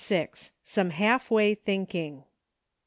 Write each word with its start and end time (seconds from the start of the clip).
SOME 0.63 0.89
HALF 0.89 1.29
WAY 1.29 1.53
THINKING. 1.53 2.23